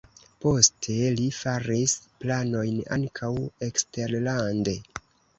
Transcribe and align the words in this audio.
Poste 0.43 0.93
li 1.17 1.25
faris 1.39 1.91
planojn 2.23 2.79
ankaŭ 2.95 3.29
eksterlande. 3.67 4.75